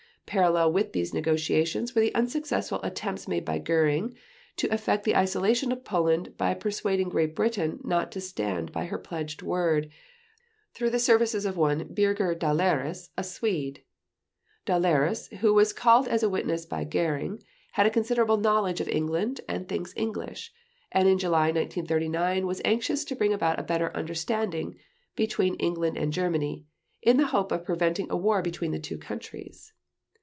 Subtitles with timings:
[0.27, 4.15] Parallel with these negotiations were the unsuccessful attempts made by Göring
[4.55, 8.97] to effect the isolation of Poland by persuading Great Britain not to stand by her
[8.97, 9.91] pledged word,
[10.73, 13.83] through the services of one Birger Dahlerus, a Swede.
[14.65, 17.41] Dahlerus, who was called as a witness by Göring,
[17.73, 20.53] had a considerable knowledge of England and things English,
[20.93, 24.77] and in July 1939 was anxious to bring about a better understanding
[25.17, 26.63] between England and Germany,
[27.01, 29.73] in the hope of preventing a war between the two countries.